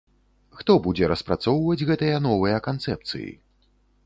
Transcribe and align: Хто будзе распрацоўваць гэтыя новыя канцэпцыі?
Хто 0.61 0.75
будзе 0.87 1.09
распрацоўваць 1.11 1.85
гэтыя 1.91 2.17
новыя 2.29 2.57
канцэпцыі? 2.71 3.31